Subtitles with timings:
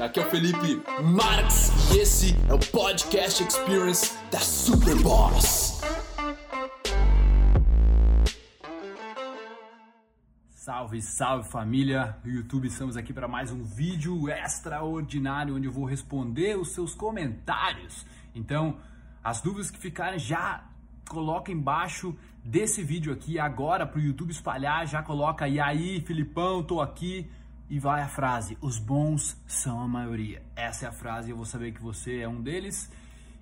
[0.00, 5.80] Aqui é o Felipe Marx e esse é o Podcast Experience da Superboss.
[10.50, 15.84] Salve, salve família do YouTube, estamos aqui para mais um vídeo extraordinário onde eu vou
[15.84, 18.06] responder os seus comentários.
[18.32, 18.76] Então,
[19.24, 20.64] as dúvidas que ficarem já
[21.08, 26.62] coloca embaixo desse vídeo aqui agora para o YouTube espalhar, já coloca e aí, Filipão,
[26.62, 27.28] tô aqui
[27.68, 30.42] e vai a frase: os bons são a maioria.
[30.56, 32.90] Essa é a frase, eu vou saber que você é um deles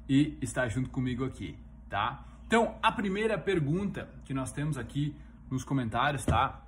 [0.08, 1.58] e está junto comigo aqui,
[1.88, 2.24] tá?
[2.46, 5.16] Então, a primeira pergunta que nós temos aqui
[5.50, 6.62] nos comentários, tá?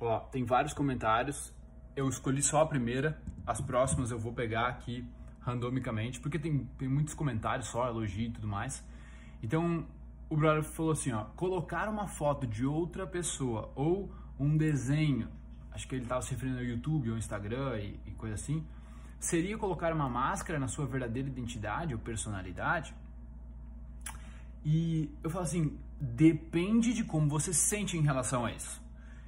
[0.00, 1.52] Ó, tem vários comentários.
[1.94, 5.06] Eu escolhi só a primeira, as próximas eu vou pegar aqui
[5.40, 8.84] randomicamente, porque tem, tem muitos comentários só, elogio e tudo mais.
[9.40, 9.86] Então,
[10.28, 15.28] o brother falou assim, ó, colocar uma foto de outra pessoa ou um desenho
[15.74, 18.64] acho que ele estava se referindo ao YouTube ou Instagram e, e coisa assim,
[19.18, 22.94] seria colocar uma máscara na sua verdadeira identidade ou personalidade?
[24.64, 28.82] E eu falo assim, depende de como você se sente em relação a isso.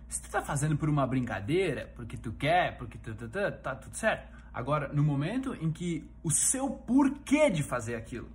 [0.09, 3.75] Se tu tá fazendo por uma brincadeira, porque tu quer, porque tu, tu, tu, tá
[3.75, 4.35] tudo certo.
[4.55, 8.31] Agora, no momento em que o seu porquê de fazer aquilo,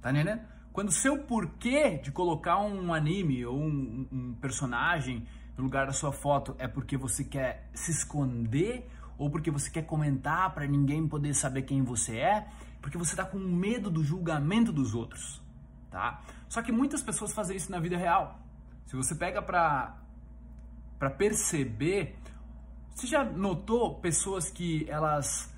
[0.00, 0.40] tá entendendo?
[0.72, 5.24] Quando o seu porquê de colocar um anime ou um, um personagem
[5.56, 9.82] no lugar da sua foto é porque você quer se esconder ou porque você quer
[9.82, 12.48] comentar para ninguém poder saber quem você é,
[12.80, 15.40] porque você está com medo do julgamento dos outros,
[15.90, 16.22] tá?
[16.48, 18.40] Só que muitas pessoas fazem isso na vida real.
[18.86, 19.96] Se você pega para
[20.98, 22.16] para perceber,
[22.94, 25.52] você já notou pessoas que elas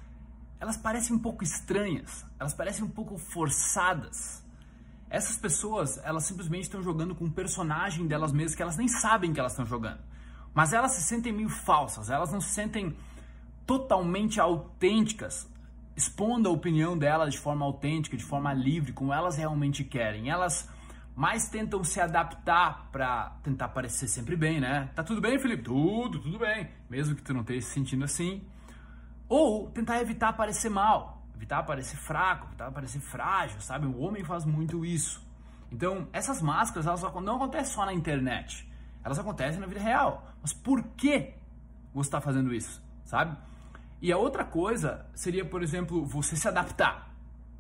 [0.58, 4.42] elas parecem um pouco estranhas, elas parecem um pouco forçadas.
[5.08, 9.32] Essas pessoas, elas simplesmente estão jogando com um personagem delas mesmas que elas nem sabem
[9.32, 10.00] que elas estão jogando.
[10.52, 12.96] Mas elas se sentem meio falsas, elas não se sentem
[13.66, 15.48] totalmente autênticas,
[15.96, 20.30] expondo a opinião delas de forma autêntica, de forma livre, como elas realmente querem.
[20.30, 20.68] Elas
[21.14, 24.90] mais tentam se adaptar para tentar parecer sempre bem, né?
[24.94, 25.62] Tá tudo bem, Felipe?
[25.62, 26.68] Tudo, tudo bem.
[26.90, 28.42] Mesmo que tu não esteja se sentindo assim.
[29.28, 33.86] Ou tentar evitar parecer mal evitar parecer fraco, evitar parecer frágil, sabe?
[33.86, 35.24] O homem faz muito isso.
[35.70, 38.68] Então, essas máscaras, elas não acontecem só na internet.
[39.04, 40.26] Elas acontecem na vida real.
[40.40, 41.34] Mas por que
[41.92, 43.36] você está fazendo isso, sabe?
[44.00, 47.14] E a outra coisa seria, por exemplo, você se adaptar.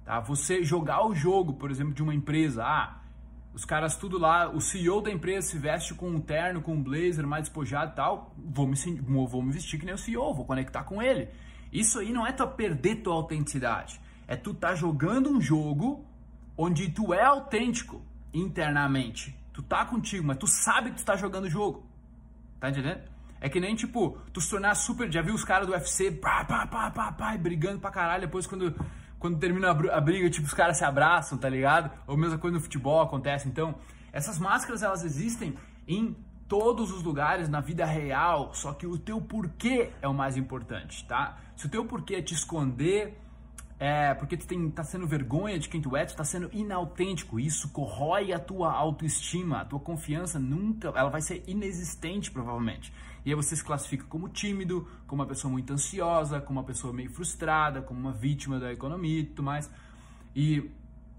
[0.04, 0.20] Tá?
[0.20, 2.64] Você jogar o jogo, por exemplo, de uma empresa.
[2.64, 3.00] Ah,
[3.54, 6.82] os caras tudo lá, o CEO da empresa se veste com um terno, com um
[6.82, 8.34] blazer mais despojado e tal.
[8.36, 11.28] Vou me, vou me vestir que nem o CEO, vou conectar com ele.
[11.72, 14.00] Isso aí não é tu perder tua autenticidade.
[14.26, 16.04] É tu tá jogando um jogo
[16.56, 19.36] onde tu é autêntico internamente.
[19.52, 21.86] Tu tá contigo, mas tu sabe que tu tá jogando o jogo.
[22.58, 23.02] Tá entendendo?
[23.40, 25.10] É que nem, tipo, tu se tornar super...
[25.12, 28.22] Já viu os caras do UFC, pá, pá, pá, pá, pá, brigando pra caralho.
[28.22, 28.74] Depois, quando,
[29.18, 31.90] quando termina a briga, tipo, os caras se abraçam, tá ligado?
[32.06, 33.48] Ou mesma coisa no futebol acontece.
[33.48, 33.74] Então,
[34.12, 35.54] essas máscaras, elas existem
[35.86, 36.16] em
[36.48, 41.04] todos os lugares na vida real, só que o teu porquê é o mais importante,
[41.06, 41.38] tá?
[41.56, 43.18] Se o teu porquê é te esconder,
[43.78, 47.38] é porque tu tem, tá sendo vergonha de quem tu é, tu tá sendo inautêntico,
[47.38, 52.92] isso corrói a tua autoestima, a tua confiança nunca, ela vai ser inexistente provavelmente.
[53.24, 56.92] E aí você se classifica como tímido, como uma pessoa muito ansiosa, como uma pessoa
[56.92, 59.70] meio frustrada, como uma vítima da economia e tudo mais.
[60.34, 60.58] E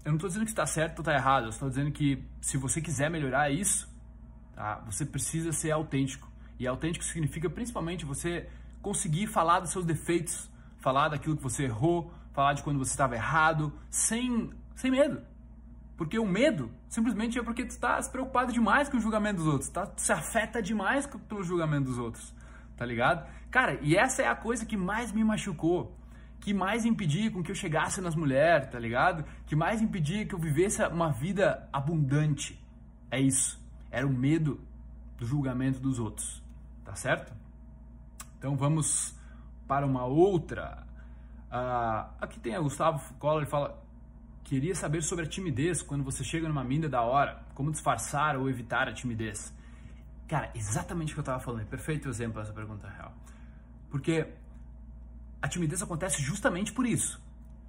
[0.04, 2.56] eu não estou dizendo que está certo ou está errado, eu estou dizendo que se
[2.56, 3.88] você quiser melhorar isso,
[4.58, 4.82] Tá?
[4.86, 6.28] Você precisa ser autêntico.
[6.58, 8.48] E autêntico significa principalmente você
[8.82, 13.14] conseguir falar dos seus defeitos, falar daquilo que você errou, falar de quando você estava
[13.14, 15.22] errado, sem, sem medo.
[15.96, 19.46] Porque o medo simplesmente é porque tu está se preocupado demais com o julgamento dos
[19.46, 19.92] outros, tá?
[19.96, 22.34] Se afeta demais pelo julgamento dos outros,
[22.76, 23.30] tá ligado?
[23.52, 25.96] Cara, e essa é a coisa que mais me machucou,
[26.40, 29.24] que mais impedia com que eu chegasse nas mulheres, tá ligado?
[29.46, 32.60] Que mais impedia que eu vivesse uma vida abundante.
[33.08, 33.67] É isso.
[33.90, 34.60] Era o medo
[35.16, 36.42] do julgamento dos outros,
[36.84, 37.32] tá certo?
[38.38, 39.14] Então vamos
[39.66, 40.86] para uma outra.
[41.50, 43.82] Uh, aqui tem a Gustavo Collor, ele fala:
[44.44, 48.48] queria saber sobre a timidez quando você chega numa mina da hora, como disfarçar ou
[48.48, 49.52] evitar a timidez.
[50.28, 53.12] Cara, exatamente o que eu estava falando, perfeito exemplo essa pergunta real.
[53.90, 54.28] Porque
[55.40, 57.20] a timidez acontece justamente por isso.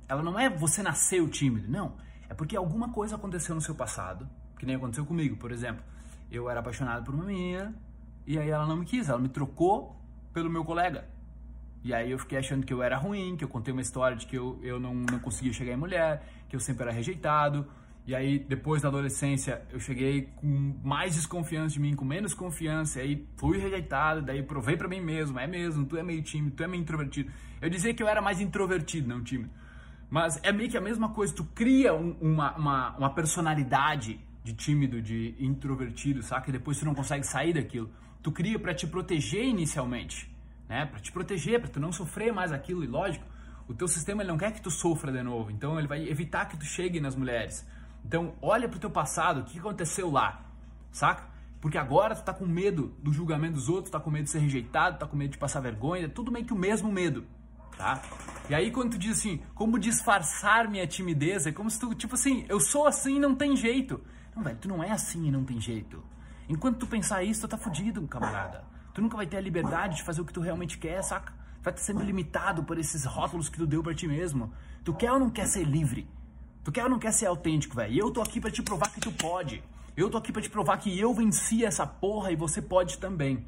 [0.07, 1.95] Ela não é você nasceu tímido, não.
[2.27, 5.83] É porque alguma coisa aconteceu no seu passado, que nem aconteceu comigo, por exemplo
[6.31, 7.75] eu era apaixonado por uma menina
[8.25, 9.99] e aí ela não me quis, ela me trocou
[10.33, 11.07] pelo meu colega.
[11.83, 14.27] E aí eu fiquei achando que eu era ruim, que eu contei uma história de
[14.27, 17.65] que eu, eu não, não conseguia chegar em mulher, que eu sempre era rejeitado.
[18.05, 22.99] E aí, depois da adolescência, eu cheguei com mais desconfiança de mim, com menos confiança,
[22.99, 26.55] e aí fui rejeitado, daí provei para mim mesmo, é mesmo, tu é meio tímido,
[26.55, 27.31] tu é meio introvertido.
[27.61, 29.51] Eu dizia que eu era mais introvertido, não tímido.
[30.09, 34.53] Mas é meio que a mesma coisa, tu cria um, uma, uma, uma personalidade de
[34.53, 36.49] tímido, de introvertido, saca?
[36.49, 37.89] E depois tu não consegue sair daquilo.
[38.21, 40.29] Tu cria para te proteger inicialmente,
[40.67, 40.85] né?
[40.85, 43.25] Para te proteger, para tu não sofrer mais aquilo, e lógico,
[43.67, 46.45] o teu sistema ele não quer que tu sofra de novo, então ele vai evitar
[46.47, 47.67] que tu chegue nas mulheres.
[48.03, 50.45] Então, olha pro teu passado, o que aconteceu lá,
[50.91, 51.27] saca?
[51.61, 54.39] Porque agora tu tá com medo do julgamento dos outros, tá com medo de ser
[54.39, 57.25] rejeitado, tá com medo de passar vergonha, é tudo meio que o mesmo medo,
[57.77, 58.01] tá?
[58.49, 62.15] E aí quando tu diz assim, como disfarçar minha timidez, é como se tu, tipo
[62.15, 64.01] assim, eu sou assim não tem jeito.
[64.39, 66.01] Não, velho, tu não é assim e não tem jeito.
[66.47, 68.63] Enquanto tu pensar isso, tu tá fudido, camarada.
[68.93, 71.33] Tu nunca vai ter a liberdade de fazer o que tu realmente quer, saca?
[71.61, 74.53] Vai estar sendo limitado por esses rótulos que tu deu para ti mesmo.
[74.81, 76.07] Tu quer ou não quer ser livre?
[76.63, 77.93] Tu quer ou não quer ser autêntico, velho?
[77.93, 79.61] E eu tô aqui para te provar que tu pode.
[79.95, 83.45] Eu tô aqui para te provar que eu venci essa porra e você pode também.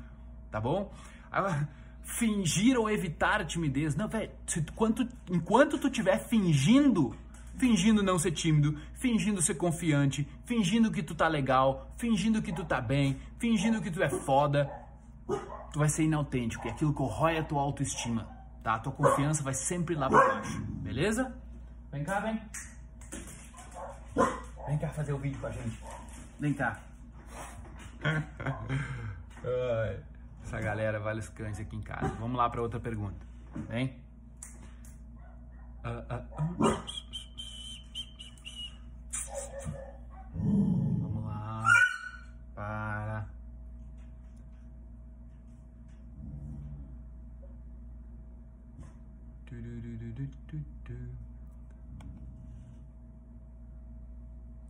[0.51, 0.93] Tá bom?
[1.31, 1.69] Agora,
[2.03, 3.95] fingir ou evitar a timidez.
[3.95, 7.15] Não, velho, enquanto, enquanto tu estiver fingindo,
[7.57, 12.65] fingindo não ser tímido, fingindo ser confiante, fingindo que tu tá legal, fingindo que tu
[12.65, 14.71] tá bem, fingindo que tu é foda,
[15.71, 16.67] tu vai ser inautêntico.
[16.67, 18.27] E aquilo corrói a tua autoestima,
[18.63, 18.75] tá?
[18.75, 21.35] A tua confiança vai sempre lá pra baixo, beleza?
[21.91, 22.41] Vem cá, vem.
[24.67, 25.79] Vem cá fazer o vídeo com a gente.
[26.39, 26.79] Vem cá.
[30.51, 32.09] Essa galera vale os cães aqui em casa.
[32.19, 33.25] Vamos lá para outra pergunta.
[33.69, 33.97] Vem.
[35.85, 36.25] Uh, uh.
[40.35, 41.63] Vamos lá.
[42.53, 43.25] Para.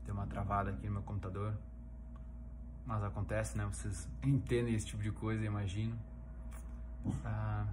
[0.06, 1.54] Tem uma travada aqui no meu computador.
[2.86, 3.66] Mas acontece, né?
[3.66, 5.98] Vocês entendem esse tipo de coisa, imagino.
[7.26, 7.66] Ah,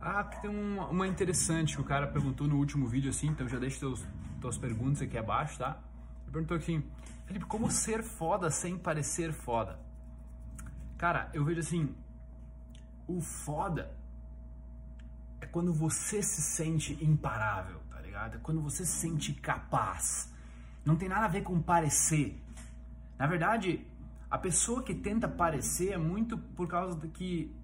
[0.00, 3.48] ah aqui tem uma, uma interessante que o cara perguntou no último vídeo assim, então
[3.48, 4.06] já deixa teus,
[4.40, 5.80] tuas perguntas aqui abaixo, tá?
[6.22, 6.84] Ele perguntou assim,
[7.26, 9.78] Felipe, como ser foda sem parecer foda?
[10.96, 11.94] Cara, eu vejo assim,
[13.06, 13.90] o foda
[15.40, 17.80] é quando você se sente imparável,
[18.10, 18.36] ligado?
[18.36, 20.32] É quando você se sente capaz.
[20.84, 22.38] Não tem nada a ver com parecer.
[23.18, 23.86] Na verdade,
[24.30, 27.54] a pessoa que tenta parecer é muito por causa do que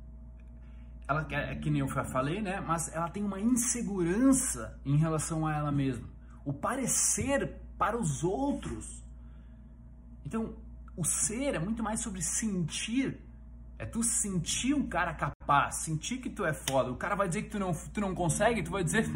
[1.08, 2.60] ela é que nem eu falei, né?
[2.60, 6.08] Mas ela tem uma insegurança em relação a ela mesma.
[6.44, 9.04] O parecer para os outros.
[10.24, 10.56] Então,
[10.96, 13.20] o ser é muito mais sobre sentir.
[13.78, 16.90] É tu sentir um cara capaz, sentir que tu é foda.
[16.90, 19.06] O cara vai dizer que tu não, tu não consegue, tu vai dizer,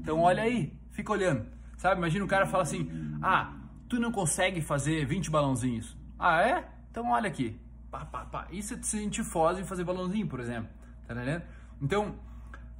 [0.00, 1.46] então olha aí, fica olhando.
[1.76, 1.98] Sabe?
[1.98, 2.90] Imagina o cara fala assim:
[3.22, 3.52] Ah,
[3.88, 5.96] tu não consegue fazer 20 balãozinhos.
[6.18, 6.68] Ah, é?
[6.90, 7.58] Então olha aqui.
[7.90, 8.46] Pá, pá, pá.
[8.50, 10.68] Isso é te sentir foda em fazer balãozinho, por exemplo.
[11.06, 11.42] Tá entendendo?
[11.80, 12.16] Então,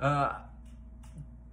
[0.00, 0.49] uh,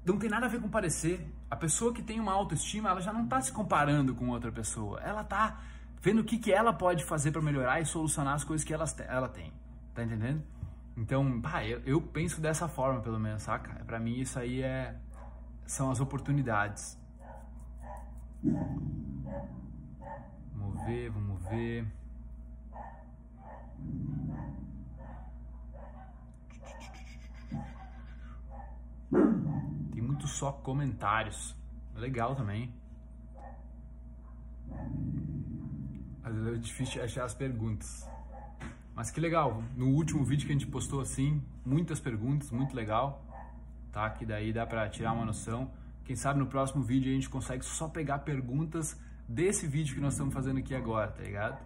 [0.04, 1.26] não tem nada a ver com parecer.
[1.50, 5.00] A pessoa que tem uma autoestima, ela já não está se comparando com outra pessoa.
[5.02, 5.62] Ela está
[6.02, 8.86] vendo o que, que ela pode fazer para melhorar e solucionar as coisas que ela,
[9.08, 9.54] ela tem.
[9.96, 10.44] Tá entendendo?
[10.98, 13.84] Então, pá, eu, eu penso dessa forma, pelo menos, saca?
[13.86, 14.94] Para mim, isso aí é,
[15.66, 17.00] são as oportunidades.
[20.54, 21.88] Vamos ver, vamos ver.
[29.94, 31.56] Tem muito só comentários.
[31.96, 32.74] Legal também.
[36.22, 38.15] Às vezes é difícil achar as perguntas.
[38.96, 39.62] Mas que legal.
[39.76, 43.22] No último vídeo que a gente postou assim, muitas perguntas, muito legal.
[43.92, 44.10] Tá?
[44.10, 45.70] Que daí dá pra tirar uma noção.
[46.06, 50.14] Quem sabe no próximo vídeo a gente consegue só pegar perguntas desse vídeo que nós
[50.14, 51.60] estamos fazendo aqui agora, tá ligado?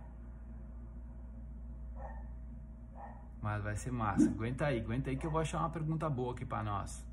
[3.42, 4.28] Mas vai ser massa.
[4.28, 7.06] Aguenta aí, aguenta aí que eu vou achar uma pergunta boa aqui para nós.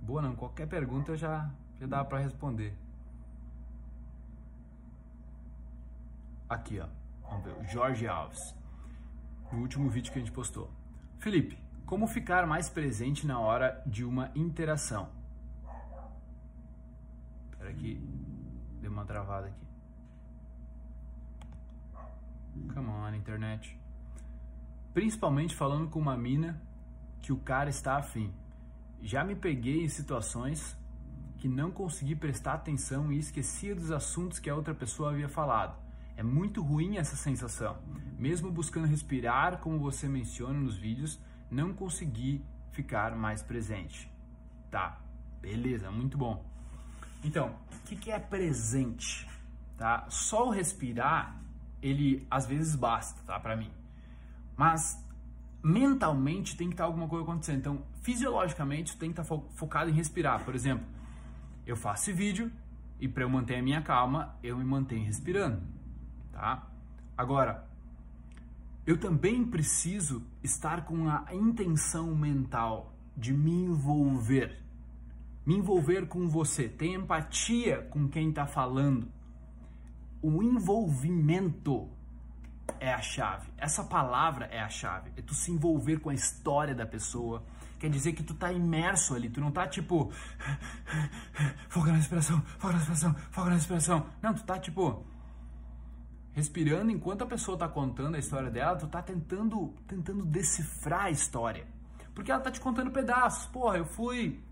[0.00, 2.74] Boa não, qualquer pergunta já, já dá para responder.
[6.48, 6.88] Aqui, ó.
[7.28, 8.59] Vamos ver, Jorge Alves.
[9.52, 10.70] No último vídeo que a gente postou.
[11.18, 15.10] Felipe, como ficar mais presente na hora de uma interação?
[17.50, 18.00] Espera aqui.
[18.80, 19.66] Deu uma travada aqui.
[22.72, 23.78] Come on, internet.
[24.94, 26.62] Principalmente falando com uma mina
[27.20, 28.32] que o cara está afim.
[29.02, 30.76] Já me peguei em situações
[31.38, 35.89] que não consegui prestar atenção e esquecia dos assuntos que a outra pessoa havia falado.
[36.16, 37.78] É muito ruim essa sensação.
[38.18, 41.18] Mesmo buscando respirar, como você menciona nos vídeos,
[41.50, 44.10] não consegui ficar mais presente.
[44.70, 45.00] Tá,
[45.40, 46.44] beleza, muito bom.
[47.24, 49.28] Então, o que, que é presente?
[49.76, 50.06] Tá?
[50.08, 51.40] Só o respirar,
[51.82, 53.38] ele às vezes basta, tá?
[53.40, 53.70] Para mim.
[54.56, 55.04] Mas
[55.62, 57.58] mentalmente tem que estar alguma coisa acontecendo.
[57.58, 60.44] Então, fisiologicamente, tem que estar focado em respirar.
[60.44, 60.86] Por exemplo,
[61.66, 62.50] eu faço vídeo
[62.98, 65.62] e para eu manter a minha calma, eu me mantenho respirando,
[66.40, 66.66] tá?
[67.18, 67.68] Agora,
[68.86, 74.58] eu também preciso estar com a intenção mental de me envolver.
[75.44, 79.06] Me envolver com você, ter empatia com quem está falando.
[80.22, 81.90] O envolvimento
[82.78, 83.52] é a chave.
[83.58, 85.12] Essa palavra é a chave.
[85.18, 87.44] É tu se envolver com a história da pessoa.
[87.78, 90.10] Quer dizer que tu tá imerso ali, tu não tá tipo
[91.68, 94.06] foca na respiração, foca na respiração, foca na respiração.
[94.22, 95.04] Não, tu tá tipo
[96.32, 101.10] respirando enquanto a pessoa tá contando a história dela, tu tá tentando tentando decifrar a
[101.10, 101.66] história.
[102.14, 103.46] Porque ela tá te contando pedaços.
[103.46, 104.42] Porra, eu fui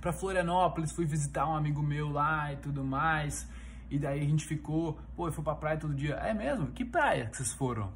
[0.00, 3.48] para Florianópolis, fui visitar um amigo meu lá e tudo mais.
[3.90, 6.14] E daí a gente ficou, pô, eu fui pra praia todo dia.
[6.16, 6.68] É mesmo?
[6.68, 7.92] Que praia que vocês foram?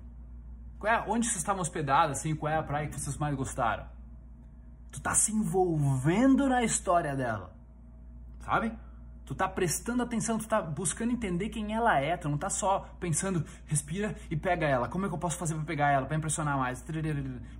[0.79, 2.35] Qual é, onde vocês estavam hospedados, assim?
[2.35, 3.87] Qual é a praia que vocês mais gostaram?
[4.91, 7.53] Tu tá se envolvendo na história dela,
[8.41, 8.73] sabe?
[9.29, 12.89] Tu tá prestando atenção, tu tá buscando entender quem ela é, tu não tá só
[12.99, 14.89] pensando, respira e pega ela.
[14.89, 16.83] Como é que eu posso fazer para pegar ela, para impressionar mais?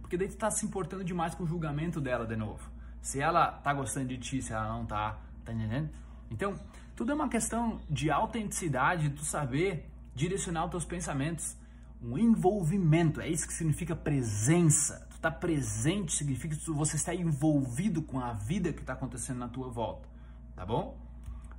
[0.01, 2.71] Porque daí tu tá se importando demais com o julgamento dela de novo.
[3.03, 5.91] Se ela tá gostando de ti, se ela não tá, tá entendendo?
[6.31, 6.55] Então,
[6.97, 11.55] tudo é uma questão de autenticidade, de tu saber direcionar os teus pensamentos.
[12.03, 15.07] Um envolvimento, é isso que significa presença.
[15.11, 19.49] Tu tá presente significa que você está envolvido com a vida que está acontecendo na
[19.49, 20.09] tua volta.
[20.57, 21.08] Tá bom?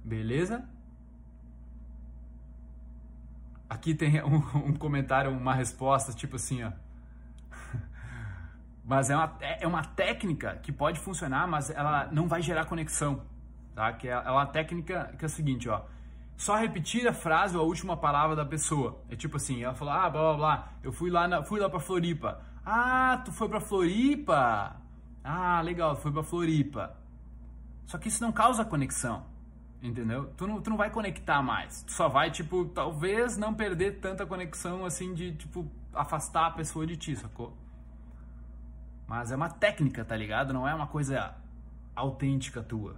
[0.04, 0.64] Beleza?
[3.70, 4.38] Aqui tem um,
[4.70, 6.72] um comentário, uma resposta, tipo assim, ó.
[8.84, 12.66] Mas é uma, é, é uma técnica que pode funcionar, mas ela não vai gerar
[12.66, 13.22] conexão,
[13.76, 13.94] tá?
[13.94, 15.84] Que é, é uma técnica que é a seguinte, ó.
[16.36, 19.00] Só repetir a frase ou a última palavra da pessoa.
[19.08, 21.70] É tipo assim, ela falou, ah, blá, blá, blá, eu fui lá, na, fui lá
[21.70, 22.42] pra Floripa.
[22.66, 24.76] Ah, tu foi pra Floripa?
[25.24, 26.96] Ah, legal, foi pra Floripa.
[27.86, 29.26] Só que isso não causa conexão.
[29.82, 30.34] Entendeu?
[30.36, 31.84] Tu não, tu não vai conectar mais.
[31.84, 36.86] Tu só vai, tipo, talvez não perder tanta conexão assim de, tipo, afastar a pessoa
[36.86, 37.56] de ti, sacou?
[39.08, 40.54] Mas é uma técnica, tá ligado?
[40.54, 41.34] Não é uma coisa
[41.96, 42.98] autêntica tua.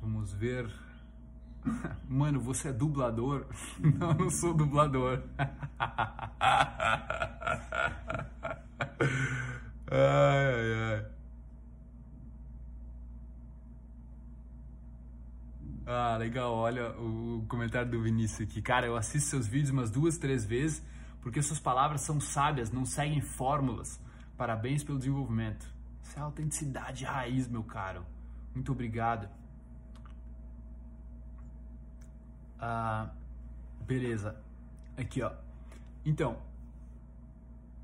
[0.00, 0.70] Vamos ver.
[2.08, 3.46] Mano, você é dublador?
[3.98, 5.22] Não, não sou dublador.
[9.90, 11.06] ai, ai, ai.
[15.86, 16.52] Ah, legal.
[16.52, 18.60] Olha o comentário do Vinícius aqui.
[18.60, 20.82] Cara, eu assisto seus vídeos umas duas, três vezes
[21.26, 24.00] porque suas palavras são sábias, não seguem fórmulas.
[24.36, 25.66] Parabéns pelo desenvolvimento.
[26.00, 28.06] Isso é autenticidade raiz, meu caro.
[28.54, 29.28] Muito obrigado.
[32.60, 33.10] Ah,
[33.80, 34.40] beleza.
[34.96, 35.32] Aqui, ó.
[36.04, 36.40] Então,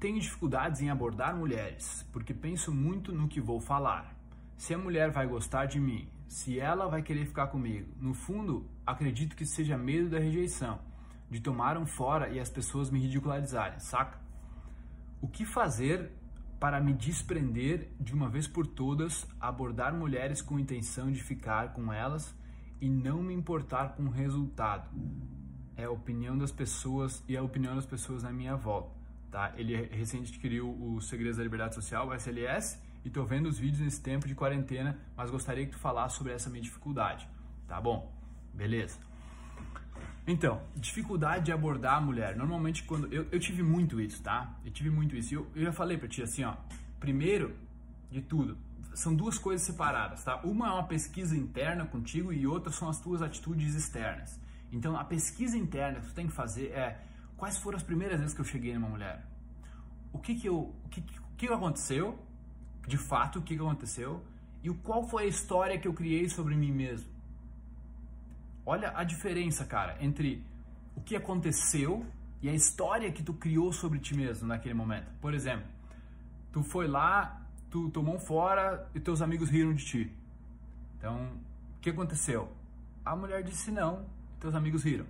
[0.02, 4.12] tenho dificuldades em abordar mulheres, porque penso muito no que vou falar.
[4.56, 7.86] Se a mulher vai gostar de mim, se ela vai querer ficar comigo.
[8.00, 10.80] No fundo, acredito que seja medo da rejeição,
[11.30, 14.18] de tomar um fora e as pessoas me ridicularizarem, saca?
[15.20, 16.10] O que fazer
[16.58, 21.92] para me desprender de uma vez por todas, abordar mulheres com intenção de ficar com
[21.92, 22.34] elas
[22.80, 24.90] e não me importar com o resultado?
[25.76, 29.01] É a opinião das pessoas e a opinião das pessoas na minha volta.
[29.32, 29.50] Tá?
[29.56, 33.80] Ele recente adquiriu o Segredos da Liberdade Social, o SLS, e tô vendo os vídeos
[33.80, 37.26] nesse tempo de quarentena, mas gostaria que tu falasse sobre essa minha dificuldade.
[37.66, 38.12] Tá bom?
[38.52, 38.98] Beleza.
[40.26, 42.36] Então, dificuldade de abordar a mulher.
[42.36, 43.10] Normalmente, quando.
[43.10, 44.54] Eu, eu tive muito isso, tá?
[44.66, 45.34] Eu tive muito isso.
[45.34, 46.54] Eu, eu já falei pra ti assim, ó.
[47.00, 47.56] Primeiro
[48.10, 48.58] de tudo,
[48.92, 50.42] são duas coisas separadas, tá?
[50.44, 54.38] Uma é uma pesquisa interna contigo e outra são as tuas atitudes externas.
[54.70, 57.00] Então, a pesquisa interna que tu tem que fazer é
[57.42, 59.26] quais foram as primeiras vezes que eu cheguei numa mulher?
[60.12, 62.16] O que que eu, o que, o que aconteceu?
[62.86, 64.22] De fato, o que aconteceu?
[64.62, 67.10] E qual foi a história que eu criei sobre mim mesmo?
[68.64, 70.40] Olha a diferença, cara, entre
[70.94, 72.06] o que aconteceu
[72.40, 75.10] e a história que tu criou sobre ti mesmo naquele momento.
[75.20, 75.66] Por exemplo,
[76.52, 80.16] tu foi lá, tu tomou um fora e teus amigos riram de ti.
[80.96, 81.16] Então,
[81.76, 82.52] o que aconteceu?
[83.04, 84.06] A mulher disse não,
[84.38, 85.06] teus amigos riram.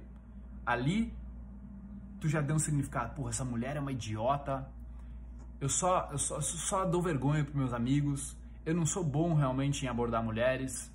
[0.65, 1.13] Ali
[2.23, 3.17] tu já deu um significado.
[3.17, 4.65] Porra, essa mulher é uma idiota.
[5.61, 8.37] Eu só, eu só, só dou vergonha pros meus amigos.
[8.65, 10.89] Eu não sou bom realmente em abordar mulheres.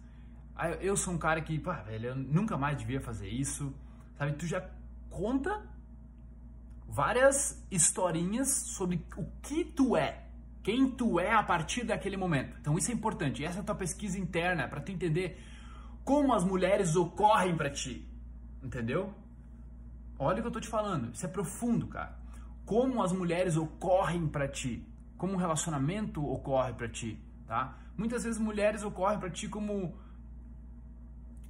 [0.80, 3.74] Eu sou um cara que, pá, velho, eu nunca mais devia fazer isso.
[4.18, 4.32] Sabe?
[4.34, 4.66] Tu já
[5.10, 5.62] conta
[6.88, 10.24] várias historinhas sobre o que tu é,
[10.64, 12.56] quem tu é a partir daquele momento.
[12.62, 13.44] Então isso é importante.
[13.44, 15.44] Essa é a tua pesquisa interna para tu entender
[16.06, 18.08] como as mulheres ocorrem para ti.
[18.64, 19.14] Entendeu?
[20.20, 21.14] Olha o que eu tô te falando.
[21.14, 22.18] Isso é profundo, cara.
[22.66, 24.84] Como as mulheres ocorrem para ti,
[25.18, 27.78] como um relacionamento ocorre para ti, tá?
[27.98, 29.96] Muitas vezes mulheres ocorrem para ti como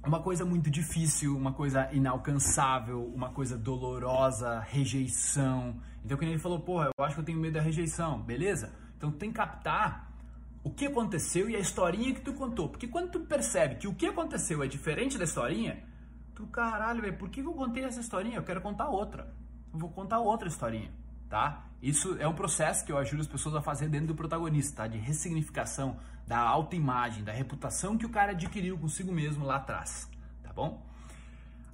[0.04, 5.76] uma coisa muito difícil, uma coisa inalcançável, uma coisa dolorosa, rejeição.
[6.04, 8.72] Então, quando ele falou, porra, eu acho que eu tenho medo da rejeição, beleza?
[8.96, 10.10] Então, tem que captar
[10.62, 12.68] o que aconteceu e a historinha que tu contou.
[12.68, 15.82] Porque quando tu percebe que o que aconteceu é diferente da historinha,
[16.46, 18.36] caralho, velho, por que eu contei essa historinha?
[18.36, 19.34] Eu quero contar outra.
[19.72, 20.90] Eu vou contar outra historinha,
[21.28, 21.64] tá?
[21.82, 24.88] Isso é um processo que eu ajudo as pessoas a fazer dentro do protagonista, tá?
[24.88, 30.10] De ressignificação da autoimagem, da reputação que o cara adquiriu consigo mesmo lá atrás,
[30.42, 30.84] tá bom?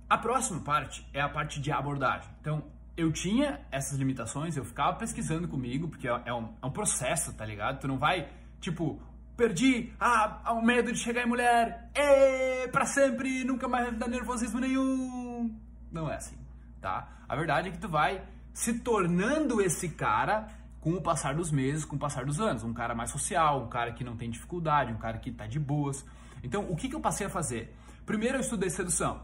[0.08, 2.28] A próxima parte é a parte de abordagem.
[2.40, 2.64] Então,
[2.96, 7.44] eu tinha essas limitações, eu ficava pesquisando comigo, porque é um, é um processo, tá
[7.44, 7.80] ligado?
[7.80, 8.28] Tu não vai,
[8.60, 9.00] tipo,
[9.36, 14.08] perdi ah, o medo de chegar em mulher, e para sempre, nunca mais vai dar
[14.08, 15.54] nervosismo nenhum.
[15.90, 16.36] Não é assim,
[16.80, 17.08] tá?
[17.28, 18.22] A verdade é que tu vai
[18.52, 20.48] se tornando esse cara
[20.80, 22.62] com o passar dos meses, com o passar dos anos.
[22.62, 25.58] Um cara mais social, um cara que não tem dificuldade, um cara que tá de
[25.58, 26.04] boas.
[26.42, 27.74] Então, o que, que eu passei a fazer?
[28.04, 29.22] Primeiro, eu estudei sedução.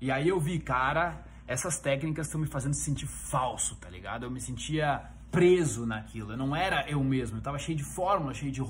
[0.00, 4.24] E aí eu vi, cara, essas técnicas estão me fazendo sentir falso, tá ligado?
[4.24, 5.00] Eu me sentia
[5.30, 6.32] preso naquilo.
[6.32, 7.38] Eu não era eu mesmo.
[7.38, 8.60] Eu tava cheio de fórmulas, cheio de,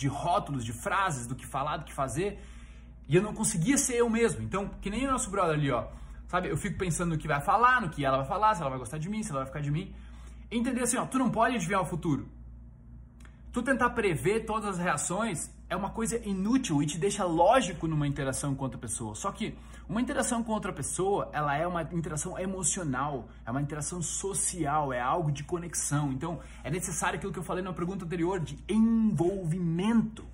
[0.00, 2.30] de rótulos, de frases, do que falar, do que fazer.
[3.08, 4.42] E eu não conseguia ser eu mesmo.
[4.42, 5.82] Então, que nem o nosso brother ali, ó.
[6.26, 6.48] Sabe?
[6.48, 8.78] Eu fico pensando no que vai falar, no que ela vai falar, se ela vai
[8.78, 9.94] gostar de mim, se ela vai ficar de mim
[10.50, 12.28] entender assim, ó, tu não pode adivinhar o futuro.
[13.52, 18.06] Tu tentar prever todas as reações é uma coisa inútil e te deixa lógico numa
[18.06, 19.14] interação com outra pessoa.
[19.14, 19.56] Só que
[19.88, 25.00] uma interação com outra pessoa, ela é uma interação emocional, é uma interação social, é
[25.00, 26.10] algo de conexão.
[26.10, 30.24] Então, é necessário aquilo que eu falei na pergunta anterior de envolvimento.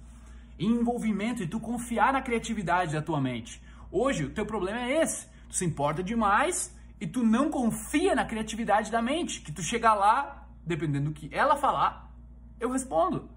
[0.58, 3.62] Envolvimento e tu confiar na criatividade da tua mente.
[3.92, 5.26] Hoje, o teu problema é esse.
[5.50, 9.92] Tu se importa demais e tu não confia na criatividade da mente, que tu chega
[9.92, 12.10] lá, dependendo do que ela falar,
[12.58, 13.28] eu respondo.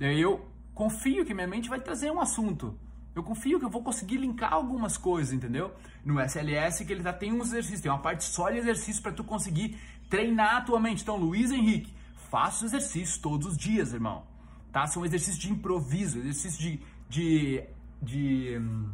[0.00, 0.47] E aí eu
[0.78, 2.78] confio que minha mente vai trazer um assunto.
[3.12, 5.74] Eu confio que eu vou conseguir linkar algumas coisas, entendeu?
[6.04, 9.10] No SLS que ele já tem um exercício, tem uma parte só de exercício para
[9.10, 9.76] tu conseguir
[10.08, 11.02] treinar a tua mente.
[11.02, 11.92] Então, Luiz Henrique,
[12.30, 14.24] faça os exercícios todos os dias, irmão.
[14.70, 14.86] Tá?
[14.86, 17.64] São exercícios de improviso, exercícios de, de,
[18.00, 18.88] de hum,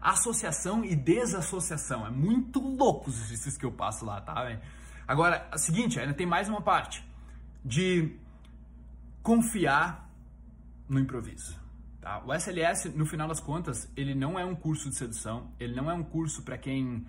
[0.00, 2.04] associação e desassociação.
[2.04, 4.42] É muito louco os exercícios que eu passo lá, tá?
[4.42, 4.58] Véio?
[5.06, 7.04] Agora, é o seguinte, ainda tem mais uma parte
[7.64, 8.16] de
[9.22, 10.01] confiar
[10.88, 11.60] no improviso.
[12.00, 12.22] Tá?
[12.26, 15.90] O SLS, no final das contas, ele não é um curso de sedução, ele não
[15.90, 17.06] é um curso para quem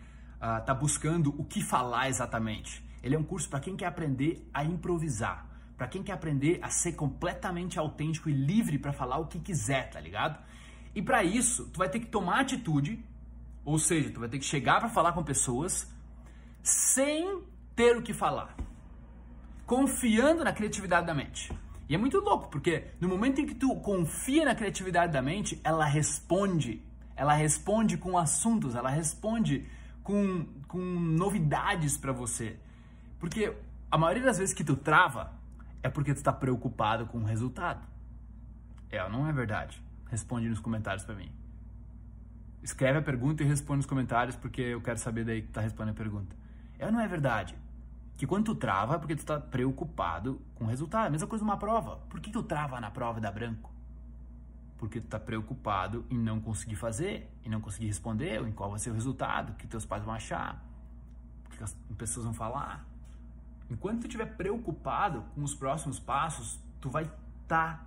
[0.60, 2.84] está uh, buscando o que falar exatamente.
[3.02, 6.70] Ele é um curso para quem quer aprender a improvisar, para quem quer aprender a
[6.70, 10.40] ser completamente autêntico e livre para falar o que quiser, tá ligado?
[10.94, 13.04] E para isso, tu vai ter que tomar atitude,
[13.66, 15.92] ou seja, tu vai ter que chegar para falar com pessoas
[16.62, 17.42] sem
[17.76, 18.56] ter o que falar,
[19.66, 21.52] confiando na criatividade da mente.
[21.88, 25.60] E é muito louco, porque no momento em que tu confia na criatividade da mente,
[25.64, 26.82] ela responde.
[27.16, 29.68] Ela responde com assuntos, ela responde
[30.02, 32.58] com, com novidades para você.
[33.20, 33.56] Porque
[33.92, 35.32] a maioria das vezes que tu trava
[35.82, 37.86] é porque tu está preocupado com o resultado.
[38.90, 39.84] É, não é verdade?
[40.14, 41.32] responde nos comentários para mim.
[42.62, 45.96] Escreve a pergunta e responde nos comentários, porque eu quero saber daí que tá respondendo
[45.96, 46.36] a pergunta.
[46.78, 47.56] É não é verdade?
[48.18, 51.08] Que quando tu trava é porque tu tá preocupado com o resultado.
[51.08, 51.98] A mesma coisa numa prova.
[52.10, 53.72] Por que tu trava na prova da branco?
[54.78, 58.70] Porque tu tá preocupado em não conseguir fazer, em não conseguir responder, ou em qual
[58.70, 60.64] vai ser o resultado, que teus pais vão achar,
[61.46, 62.86] o que as pessoas vão falar.
[63.70, 67.86] Enquanto tu estiver preocupado com os próximos passos, tu vai estar tá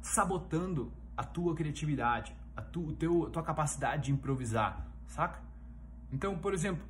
[0.00, 5.40] sabotando a tua criatividade, a, tu, o teu, a tua capacidade de improvisar, saca?
[6.12, 6.84] Então, por exemplo,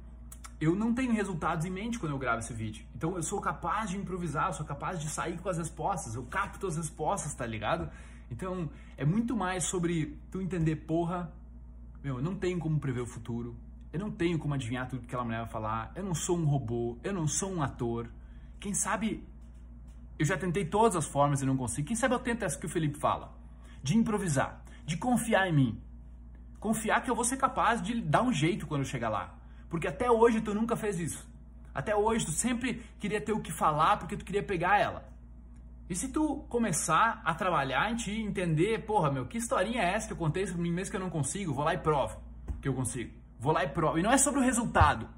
[0.60, 2.86] eu não tenho resultados em mente quando eu gravo esse vídeo.
[2.94, 6.66] Então eu sou capaz de improvisar, sou capaz de sair com as respostas, eu capto
[6.66, 7.90] as respostas, tá ligado?
[8.30, 11.32] Então é muito mais sobre tu entender, porra,
[12.02, 13.56] meu, eu não tenho como prever o futuro,
[13.92, 16.44] eu não tenho como adivinhar tudo que aquela mulher vai falar, eu não sou um
[16.44, 18.08] robô, eu não sou um ator.
[18.58, 19.22] Quem sabe
[20.18, 21.86] eu já tentei todas as formas e não consigo.
[21.86, 23.34] Quem sabe eu tento essa que o Felipe fala
[23.82, 25.82] de improvisar, de confiar em mim.
[26.58, 29.34] Confiar que eu vou ser capaz de dar um jeito quando eu chegar lá.
[29.68, 31.26] Porque até hoje tu nunca fez isso.
[31.74, 35.08] Até hoje tu sempre queria ter o que falar porque tu queria pegar ela.
[35.88, 40.06] E se tu começar a trabalhar em ti, entender, porra, meu, que historinha é essa
[40.06, 41.54] que eu contei sobre mim mesmo que eu não consigo?
[41.54, 42.20] Vou lá e provo
[42.60, 43.12] que eu consigo.
[43.38, 43.98] Vou lá e provo.
[43.98, 45.08] E não é sobre o resultado.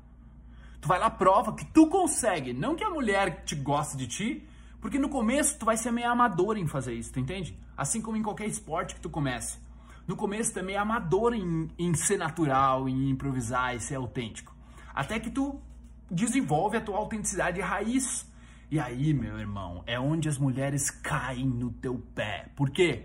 [0.81, 4.49] Tu vai lá, prova que tu consegue, não que a mulher te goste de ti,
[4.81, 7.59] porque no começo tu vai ser meio amador em fazer isso, tu entende?
[7.77, 9.59] Assim como em qualquer esporte que tu comece.
[10.09, 14.57] No começo tu é amador em, em ser natural, em improvisar e ser autêntico.
[14.95, 15.61] Até que tu
[16.11, 18.27] desenvolve a tua autenticidade raiz.
[18.71, 22.49] E aí, meu irmão, é onde as mulheres caem no teu pé.
[22.57, 23.05] Por quê?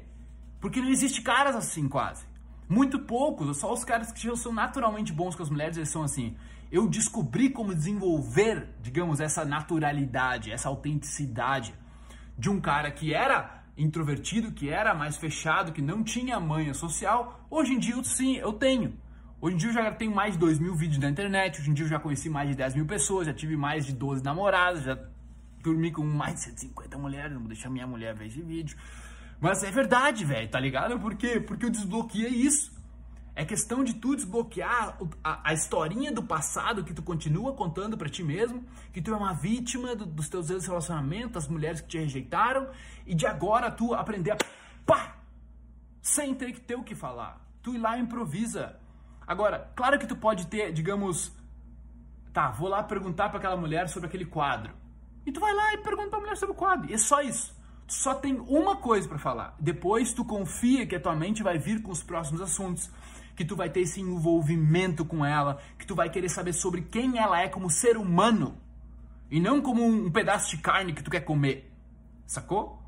[0.62, 2.26] Porque não existe caras assim quase.
[2.70, 6.04] Muito poucos, só os caras que já são naturalmente bons com as mulheres, eles são
[6.04, 6.38] assim.
[6.72, 11.76] Eu descobri como desenvolver, digamos, essa naturalidade, essa autenticidade
[12.38, 17.46] de um cara que era introvertido, que era mais fechado, que não tinha manha social.
[17.50, 18.94] Hoje em dia, sim, eu tenho.
[19.42, 21.74] Hoje em dia eu já tenho mais de 2 mil vídeos na internet, hoje em
[21.74, 24.84] dia eu já conheci mais de 10 mil pessoas, já tive mais de 12 namoradas,
[24.84, 24.98] já
[25.62, 28.78] dormi com mais de 150 mulheres, não vou deixar minha mulher ver esse vídeo.
[29.42, 30.98] Mas é verdade, velho, tá ligado?
[31.00, 31.40] Por quê?
[31.40, 32.73] Porque eu desbloqueei isso.
[33.36, 38.08] É questão de tu desbloquear a, a historinha do passado que tu continua contando para
[38.08, 41.82] ti mesmo, que tu é uma vítima do, dos teus erros de relacionamento, das mulheres
[41.82, 42.70] que te rejeitaram,
[43.08, 44.38] e de agora tu aprender a
[44.86, 45.16] pá,
[46.02, 47.42] sem ter que ter o que falar.
[47.64, 48.76] Tu ir lá e improvisa.
[49.26, 51.36] Agora, claro que tu pode ter, digamos,
[52.32, 54.74] tá, vou lá perguntar para aquela mulher sobre aquele quadro.
[55.26, 56.92] E tu vai lá e pergunta pra mulher sobre o quadro.
[56.92, 57.56] E é só isso.
[57.88, 59.56] Tu só tem uma coisa para falar.
[59.60, 62.92] Depois tu confia que a tua mente vai vir com os próximos assuntos,
[63.36, 67.18] que tu vai ter esse envolvimento com ela, que tu vai querer saber sobre quem
[67.18, 68.58] ela é como ser humano
[69.30, 71.72] e não como um pedaço de carne que tu quer comer.
[72.26, 72.82] Sacou?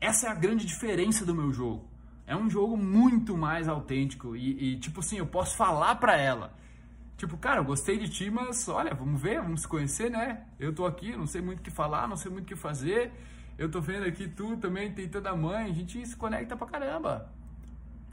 [0.00, 1.88] Essa é a grande diferença do meu jogo.
[2.26, 6.52] É um jogo muito mais autêntico e, e tipo assim, eu posso falar pra ela.
[7.16, 10.44] Tipo, cara, eu gostei de ti, mas olha, vamos ver, vamos se conhecer, né?
[10.58, 13.12] Eu tô aqui, não sei muito o que falar, não sei muito o que fazer.
[13.56, 16.66] Eu tô vendo aqui tu também tem toda a mãe, a gente se conecta pra
[16.66, 17.32] caramba.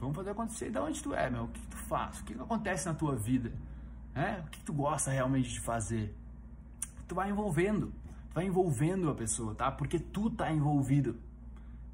[0.04, 0.70] Vamos fazer acontecer.
[0.70, 1.44] Da onde tu é, meu?
[1.44, 2.20] O que, que tu faz?
[2.20, 3.50] O que, que acontece na tua vida?
[4.14, 4.40] É?
[4.40, 6.14] O que, que tu gosta realmente de fazer?
[7.08, 7.86] Tu vai envolvendo.
[8.28, 9.70] Tu vai envolvendo a pessoa, tá?
[9.70, 11.16] Porque tu tá envolvido.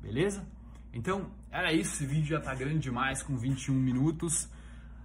[0.02, 0.44] Beleza?
[0.92, 1.94] Então, era isso.
[1.94, 4.48] Esse vídeo já tá grande demais, com 21 minutos.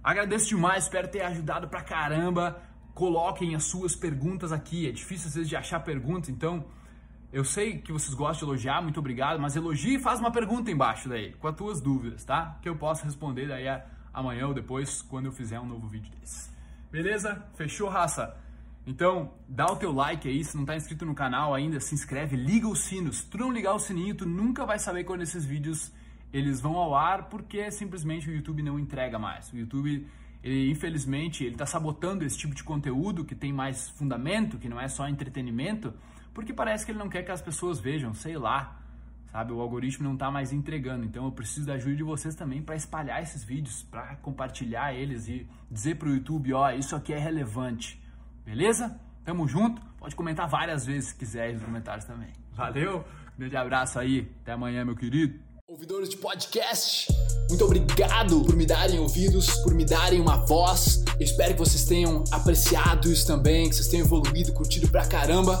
[0.02, 2.60] Agradeço demais, espero ter ajudado pra caramba.
[2.92, 4.88] Coloquem as suas perguntas aqui.
[4.88, 6.64] É difícil às vezes de achar perguntas, então
[7.32, 10.70] eu sei que vocês gostam de elogiar, muito obrigado, mas elogie e faz uma pergunta
[10.70, 12.58] embaixo daí, com as tuas dúvidas, tá?
[12.62, 13.66] Que eu posso responder daí
[14.12, 16.50] amanhã ou depois, quando eu fizer um novo vídeo desse.
[16.90, 17.44] Beleza?
[17.54, 18.36] Fechou, raça?
[18.86, 22.36] Então, dá o teu like aí, se não tá inscrito no canal ainda, se inscreve,
[22.36, 23.18] liga os sinos.
[23.18, 25.92] Se tu não ligar o sininho, tu nunca vai saber quando esses vídeos
[26.32, 29.52] eles vão ao ar, porque simplesmente o YouTube não entrega mais.
[29.52, 30.06] O YouTube,
[30.42, 34.80] ele, infelizmente, ele tá sabotando esse tipo de conteúdo que tem mais fundamento, que não
[34.80, 35.92] é só entretenimento,
[36.36, 38.78] porque parece que ele não quer que as pessoas vejam, sei lá,
[39.32, 39.54] sabe?
[39.54, 41.06] O algoritmo não está mais entregando.
[41.06, 45.28] Então eu preciso da ajuda de vocês também para espalhar esses vídeos, para compartilhar eles
[45.28, 47.98] e dizer para o YouTube, ó, isso aqui é relevante.
[48.44, 49.00] Beleza?
[49.24, 49.80] Tamo junto.
[49.98, 52.28] Pode comentar várias vezes se quiser nos comentários também.
[52.52, 53.02] Valeu?
[53.38, 54.30] Grande abraço aí.
[54.42, 55.40] Até amanhã, meu querido.
[55.66, 57.08] Ouvidores de podcast,
[57.48, 61.02] muito obrigado por me darem ouvidos, por me darem uma voz.
[61.18, 65.60] Eu espero que vocês tenham apreciado isso também, que vocês tenham evoluído, curtido pra caramba.